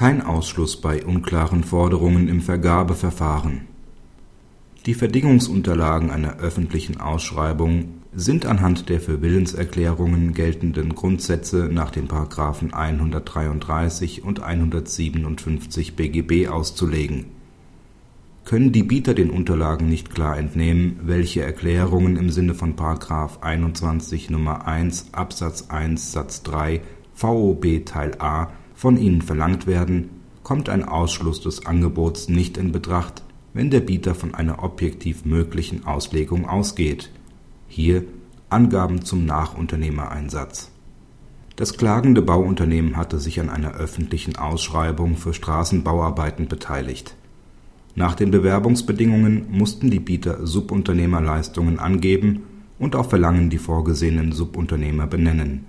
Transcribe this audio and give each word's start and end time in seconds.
Kein 0.00 0.22
Ausschluss 0.22 0.80
bei 0.80 1.04
unklaren 1.04 1.62
Forderungen 1.62 2.26
im 2.28 2.40
Vergabeverfahren. 2.40 3.66
Die 4.86 4.94
Verdingungsunterlagen 4.94 6.10
einer 6.10 6.38
öffentlichen 6.38 6.98
Ausschreibung 7.02 7.96
sind 8.14 8.46
anhand 8.46 8.88
der 8.88 9.02
für 9.02 9.20
Willenserklärungen 9.20 10.32
geltenden 10.32 10.94
Grundsätze 10.94 11.68
nach 11.70 11.90
den§§ 11.90 12.08
133 12.72 14.24
und 14.24 14.42
157 14.42 15.96
BGB 15.96 16.48
auszulegen. 16.48 17.26
Können 18.46 18.72
die 18.72 18.84
Bieter 18.84 19.12
den 19.12 19.28
Unterlagen 19.28 19.90
nicht 19.90 20.14
klar 20.14 20.38
entnehmen, 20.38 20.98
welche 21.02 21.42
Erklärungen 21.42 22.16
im 22.16 22.30
Sinne 22.30 22.54
von§ 22.54 22.74
21 23.42 24.30
Nr. 24.30 24.66
1 24.66 25.08
Absatz 25.12 25.68
1 25.68 26.12
Satz 26.12 26.42
3 26.44 26.80
VOB 27.12 27.84
Teil 27.84 28.12
a 28.18 28.48
von 28.80 28.96
ihnen 28.96 29.20
verlangt 29.20 29.66
werden, 29.66 30.08
kommt 30.42 30.70
ein 30.70 30.88
Ausschluss 30.88 31.42
des 31.42 31.66
Angebots 31.66 32.30
nicht 32.30 32.56
in 32.56 32.72
Betracht, 32.72 33.22
wenn 33.52 33.68
der 33.68 33.80
Bieter 33.80 34.14
von 34.14 34.34
einer 34.34 34.64
objektiv 34.64 35.26
möglichen 35.26 35.84
Auslegung 35.86 36.48
ausgeht 36.48 37.10
(hier 37.68 38.04
Angaben 38.48 39.04
zum 39.04 39.26
Nachunternehmereinsatz). 39.26 40.70
Das 41.56 41.76
klagende 41.76 42.22
Bauunternehmen 42.22 42.96
hatte 42.96 43.18
sich 43.18 43.38
an 43.38 43.50
einer 43.50 43.74
öffentlichen 43.74 44.36
Ausschreibung 44.36 45.18
für 45.18 45.34
Straßenbauarbeiten 45.34 46.48
beteiligt. 46.48 47.14
Nach 47.94 48.14
den 48.14 48.30
Bewerbungsbedingungen 48.30 49.44
mussten 49.50 49.90
die 49.90 50.00
Bieter 50.00 50.46
Subunternehmerleistungen 50.46 51.78
angeben 51.78 52.44
und 52.78 52.96
auf 52.96 53.10
Verlangen 53.10 53.50
die 53.50 53.58
vorgesehenen 53.58 54.32
Subunternehmer 54.32 55.06
benennen. 55.06 55.66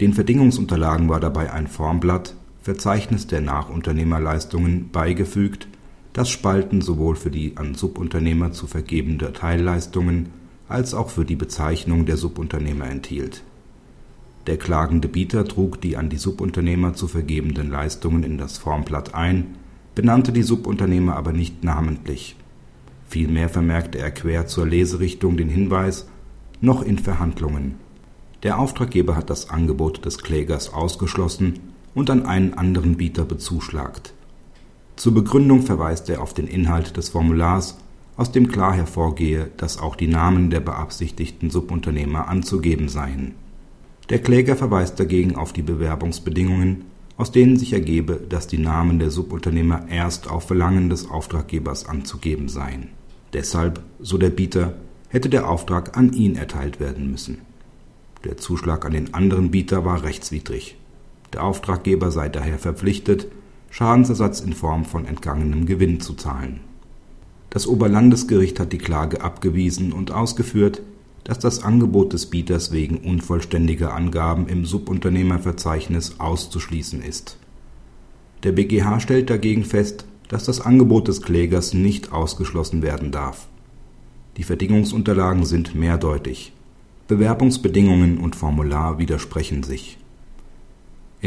Den 0.00 0.14
Verdingungsunterlagen 0.14 1.10
war 1.10 1.20
dabei 1.20 1.52
ein 1.52 1.66
Formblatt 1.66 2.34
Verzeichnis 2.66 3.28
der 3.28 3.40
Nachunternehmerleistungen 3.42 4.90
beigefügt, 4.90 5.68
das 6.12 6.28
Spalten 6.28 6.80
sowohl 6.80 7.14
für 7.14 7.30
die 7.30 7.56
an 7.56 7.76
Subunternehmer 7.76 8.50
zu 8.50 8.66
vergebende 8.66 9.32
Teilleistungen 9.32 10.30
als 10.66 10.92
auch 10.92 11.10
für 11.10 11.24
die 11.24 11.36
Bezeichnung 11.36 12.06
der 12.06 12.16
Subunternehmer 12.16 12.90
enthielt. 12.90 13.44
Der 14.48 14.56
klagende 14.56 15.06
Bieter 15.06 15.44
trug 15.44 15.80
die 15.80 15.96
an 15.96 16.08
die 16.08 16.16
Subunternehmer 16.16 16.94
zu 16.94 17.06
vergebenden 17.06 17.70
Leistungen 17.70 18.24
in 18.24 18.36
das 18.36 18.58
Formblatt 18.58 19.14
ein, 19.14 19.54
benannte 19.94 20.32
die 20.32 20.42
Subunternehmer 20.42 21.14
aber 21.14 21.32
nicht 21.32 21.62
namentlich. 21.62 22.34
Vielmehr 23.06 23.48
vermerkte 23.48 24.00
er 24.00 24.10
quer 24.10 24.48
zur 24.48 24.66
Leserichtung 24.66 25.36
den 25.36 25.50
Hinweis 25.50 26.08
noch 26.60 26.82
in 26.82 26.98
Verhandlungen. 26.98 27.76
Der 28.42 28.58
Auftraggeber 28.58 29.14
hat 29.14 29.30
das 29.30 29.50
Angebot 29.50 30.04
des 30.04 30.18
Klägers 30.18 30.74
ausgeschlossen 30.74 31.60
und 31.96 32.10
an 32.10 32.26
einen 32.26 32.54
anderen 32.54 32.96
Bieter 32.96 33.24
bezuschlagt. 33.24 34.12
Zur 34.96 35.14
Begründung 35.14 35.62
verweist 35.62 36.08
er 36.10 36.22
auf 36.22 36.34
den 36.34 36.46
Inhalt 36.46 36.96
des 36.96 37.08
Formulars, 37.08 37.78
aus 38.18 38.30
dem 38.32 38.48
klar 38.48 38.74
hervorgehe, 38.74 39.50
dass 39.56 39.78
auch 39.78 39.96
die 39.96 40.06
Namen 40.06 40.50
der 40.50 40.60
beabsichtigten 40.60 41.50
Subunternehmer 41.50 42.28
anzugeben 42.28 42.88
seien. 42.88 43.34
Der 44.10 44.20
Kläger 44.20 44.56
verweist 44.56 45.00
dagegen 45.00 45.36
auf 45.36 45.54
die 45.54 45.62
Bewerbungsbedingungen, 45.62 46.84
aus 47.16 47.32
denen 47.32 47.56
sich 47.56 47.72
ergebe, 47.72 48.20
dass 48.28 48.46
die 48.46 48.58
Namen 48.58 48.98
der 48.98 49.10
Subunternehmer 49.10 49.88
erst 49.88 50.28
auf 50.28 50.46
Verlangen 50.46 50.90
des 50.90 51.10
Auftraggebers 51.10 51.88
anzugeben 51.88 52.50
seien. 52.50 52.88
Deshalb, 53.32 53.80
so 54.00 54.18
der 54.18 54.30
Bieter, 54.30 54.74
hätte 55.08 55.30
der 55.30 55.48
Auftrag 55.48 55.96
an 55.96 56.12
ihn 56.12 56.36
erteilt 56.36 56.78
werden 56.78 57.10
müssen. 57.10 57.38
Der 58.24 58.36
Zuschlag 58.36 58.84
an 58.84 58.92
den 58.92 59.14
anderen 59.14 59.50
Bieter 59.50 59.86
war 59.86 60.02
rechtswidrig 60.02 60.76
der 61.32 61.44
Auftraggeber 61.44 62.10
sei 62.10 62.28
daher 62.28 62.58
verpflichtet, 62.58 63.28
Schadensersatz 63.70 64.40
in 64.40 64.52
Form 64.52 64.84
von 64.84 65.06
entgangenem 65.06 65.66
Gewinn 65.66 66.00
zu 66.00 66.14
zahlen. 66.14 66.60
Das 67.50 67.66
Oberlandesgericht 67.66 68.60
hat 68.60 68.72
die 68.72 68.78
Klage 68.78 69.20
abgewiesen 69.20 69.92
und 69.92 70.10
ausgeführt, 70.10 70.82
dass 71.24 71.38
das 71.38 71.62
Angebot 71.62 72.12
des 72.12 72.26
Bieters 72.26 72.72
wegen 72.72 72.98
unvollständiger 72.98 73.92
Angaben 73.94 74.48
im 74.48 74.64
Subunternehmerverzeichnis 74.64 76.20
auszuschließen 76.20 77.02
ist. 77.02 77.36
Der 78.44 78.52
BGH 78.52 79.00
stellt 79.00 79.28
dagegen 79.30 79.64
fest, 79.64 80.04
dass 80.28 80.44
das 80.44 80.60
Angebot 80.60 81.08
des 81.08 81.22
Klägers 81.22 81.74
nicht 81.74 82.12
ausgeschlossen 82.12 82.82
werden 82.82 83.10
darf. 83.10 83.48
Die 84.36 84.44
Verdingungsunterlagen 84.44 85.44
sind 85.44 85.74
mehrdeutig. 85.74 86.52
Bewerbungsbedingungen 87.08 88.18
und 88.18 88.36
Formular 88.36 88.98
widersprechen 88.98 89.62
sich 89.62 89.98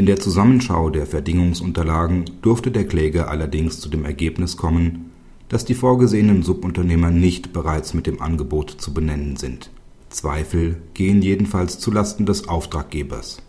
in 0.00 0.06
der 0.06 0.18
Zusammenschau 0.18 0.88
der 0.88 1.04
Verdingungsunterlagen 1.04 2.24
durfte 2.40 2.70
der 2.70 2.86
Kläger 2.86 3.28
allerdings 3.28 3.80
zu 3.80 3.90
dem 3.90 4.06
Ergebnis 4.06 4.56
kommen, 4.56 5.10
dass 5.50 5.66
die 5.66 5.74
vorgesehenen 5.74 6.42
Subunternehmer 6.42 7.10
nicht 7.10 7.52
bereits 7.52 7.92
mit 7.92 8.06
dem 8.06 8.22
Angebot 8.22 8.70
zu 8.70 8.94
benennen 8.94 9.36
sind. 9.36 9.70
Zweifel 10.08 10.80
gehen 10.94 11.20
jedenfalls 11.20 11.78
zulasten 11.80 12.24
des 12.24 12.48
Auftraggebers. 12.48 13.42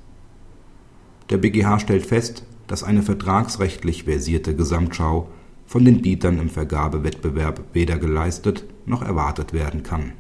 Der 1.30 1.38
BGH 1.38 1.80
stellt 1.80 2.06
fest, 2.06 2.44
dass 2.68 2.84
eine 2.84 3.02
vertragsrechtlich 3.02 4.04
versierte 4.04 4.54
Gesamtschau 4.54 5.30
von 5.66 5.86
den 5.86 6.02
Bietern 6.02 6.38
im 6.38 6.50
Vergabewettbewerb 6.50 7.62
weder 7.72 7.98
geleistet 7.98 8.66
noch 8.86 9.04
erwartet 9.04 9.54
werden 9.54 9.84
kann 9.84 10.12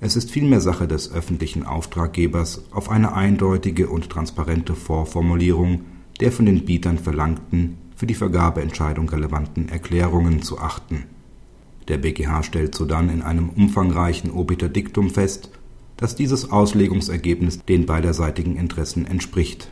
es 0.00 0.16
ist 0.16 0.30
vielmehr 0.30 0.62
Sache 0.62 0.88
des 0.88 1.12
öffentlichen 1.12 1.64
Auftraggebers, 1.64 2.64
auf 2.70 2.90
eine 2.90 3.14
eindeutige 3.14 3.88
und 3.88 4.08
transparente 4.08 4.74
Vorformulierung 4.74 5.82
der 6.20 6.32
von 6.32 6.46
den 6.46 6.64
Bietern 6.64 6.98
verlangten, 6.98 7.78
für 7.96 8.06
die 8.06 8.14
Vergabeentscheidung 8.14 9.08
relevanten 9.08 9.68
Erklärungen 9.68 10.42
zu 10.42 10.58
achten. 10.58 11.04
Der 11.88 11.98
BGH 11.98 12.42
stellt 12.42 12.74
sodann 12.74 13.10
in 13.10 13.22
einem 13.22 13.48
umfangreichen 13.50 14.30
Obiter 14.30 14.68
Dictum 14.68 15.10
fest, 15.10 15.50
dass 15.96 16.14
dieses 16.14 16.50
Auslegungsergebnis 16.50 17.62
den 17.64 17.84
beiderseitigen 17.84 18.56
Interessen 18.56 19.06
entspricht. 19.06 19.70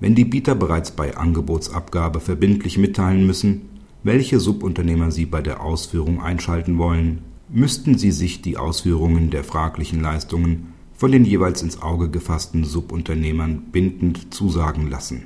Wenn 0.00 0.14
die 0.14 0.24
Bieter 0.26 0.54
bereits 0.54 0.90
bei 0.90 1.16
Angebotsabgabe 1.16 2.20
verbindlich 2.20 2.76
mitteilen 2.76 3.26
müssen, 3.26 3.62
welche 4.02 4.38
Subunternehmer 4.38 5.10
sie 5.10 5.24
bei 5.24 5.40
der 5.40 5.62
Ausführung 5.62 6.20
einschalten 6.20 6.76
wollen 6.78 7.22
müssten 7.56 7.96
sie 7.96 8.12
sich 8.12 8.42
die 8.42 8.58
Ausführungen 8.58 9.30
der 9.30 9.42
fraglichen 9.42 10.02
Leistungen 10.02 10.74
von 10.92 11.10
den 11.10 11.24
jeweils 11.24 11.62
ins 11.62 11.80
Auge 11.80 12.10
gefassten 12.10 12.64
Subunternehmern 12.64 13.70
bindend 13.72 14.34
zusagen 14.34 14.90
lassen. 14.90 15.24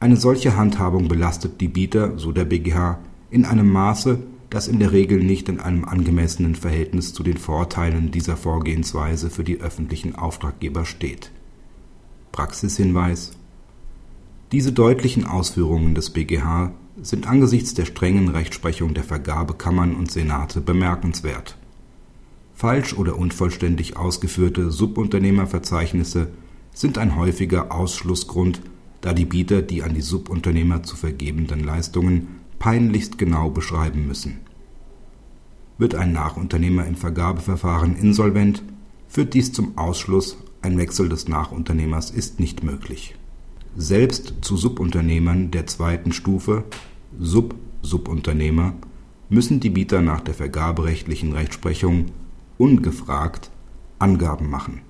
Eine 0.00 0.16
solche 0.16 0.56
Handhabung 0.56 1.08
belastet 1.08 1.60
die 1.60 1.68
Bieter, 1.68 2.18
so 2.18 2.32
der 2.32 2.46
BGH, 2.46 3.00
in 3.30 3.44
einem 3.44 3.70
Maße, 3.70 4.18
das 4.48 4.66
in 4.66 4.78
der 4.78 4.92
Regel 4.92 5.22
nicht 5.22 5.50
in 5.50 5.60
einem 5.60 5.84
angemessenen 5.84 6.54
Verhältnis 6.54 7.12
zu 7.12 7.22
den 7.22 7.36
Vorteilen 7.36 8.12
dieser 8.12 8.38
Vorgehensweise 8.38 9.28
für 9.28 9.44
die 9.44 9.60
öffentlichen 9.60 10.14
Auftraggeber 10.14 10.86
steht. 10.86 11.32
Praxishinweis 12.32 13.32
Diese 14.52 14.72
deutlichen 14.72 15.26
Ausführungen 15.26 15.94
des 15.94 16.08
BGH 16.08 16.72
sind 17.02 17.28
angesichts 17.28 17.74
der 17.74 17.84
strengen 17.84 18.28
Rechtsprechung 18.28 18.94
der 18.94 19.04
Vergabekammern 19.04 19.94
und 19.94 20.10
Senate 20.10 20.60
bemerkenswert. 20.60 21.56
Falsch 22.54 22.94
oder 22.94 23.16
unvollständig 23.16 23.96
ausgeführte 23.96 24.70
Subunternehmerverzeichnisse 24.70 26.28
sind 26.74 26.98
ein 26.98 27.16
häufiger 27.16 27.72
Ausschlussgrund, 27.72 28.60
da 29.00 29.12
die 29.12 29.24
Bieter 29.24 29.62
die 29.62 29.82
an 29.82 29.94
die 29.94 30.00
Subunternehmer 30.00 30.82
zu 30.82 30.96
vergebenden 30.96 31.62
Leistungen 31.62 32.40
peinlichst 32.58 33.16
genau 33.16 33.50
beschreiben 33.50 34.06
müssen. 34.08 34.38
Wird 35.78 35.94
ein 35.94 36.12
Nachunternehmer 36.12 36.86
im 36.86 36.96
Vergabeverfahren 36.96 37.96
insolvent, 37.96 38.64
führt 39.06 39.34
dies 39.34 39.52
zum 39.52 39.78
Ausschluss, 39.78 40.36
ein 40.60 40.76
Wechsel 40.76 41.08
des 41.08 41.28
Nachunternehmers 41.28 42.10
ist 42.10 42.40
nicht 42.40 42.64
möglich 42.64 43.14
selbst 43.78 44.34
zu 44.40 44.56
Subunternehmern 44.56 45.50
der 45.52 45.66
zweiten 45.66 46.12
Stufe 46.12 46.64
(Sub-Subunternehmer) 47.18 48.74
müssen 49.28 49.60
die 49.60 49.70
Bieter 49.70 50.00
nach 50.00 50.20
der 50.20 50.34
vergaberechtlichen 50.34 51.32
Rechtsprechung 51.32 52.06
ungefragt 52.56 53.50
Angaben 53.98 54.48
machen. 54.48 54.82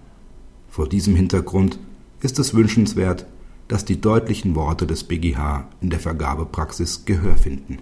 Vor 0.68 0.88
diesem 0.88 1.14
Hintergrund 1.14 1.78
ist 2.20 2.38
es 2.38 2.54
wünschenswert, 2.54 3.26
dass 3.68 3.84
die 3.84 4.00
deutlichen 4.00 4.54
Worte 4.54 4.86
des 4.86 5.04
BGH 5.04 5.68
in 5.80 5.90
der 5.90 6.00
Vergabepraxis 6.00 7.04
Gehör 7.04 7.36
finden 7.36 7.78